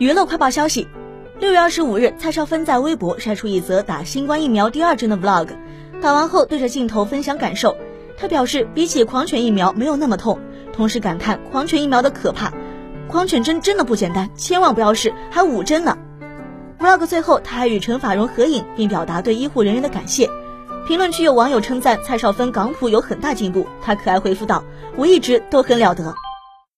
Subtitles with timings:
[0.00, 0.88] 娱乐快报消息：
[1.40, 5.48] 六月二十五日，蔡少芬在微博晒出一则打新冠疫苗第二针的 vlog，
[6.00, 7.76] 打完后对着镜头分享感受。
[8.16, 10.38] 她表示，比起狂犬疫苗没有那么痛，
[10.72, 12.50] 同时感叹狂犬疫苗的可怕。
[13.08, 15.98] 狂犬针真的不简单，千万不要试，还五针呢。
[16.78, 20.26] vlog 最后，他还与陈法蓉合影，并表达对医护人员的感谢。
[20.88, 24.64] 评论区有网友称赞蔡少芬港普有很大进步，他可爱回复道
[24.96, 26.14] ：“我一直都很了得。”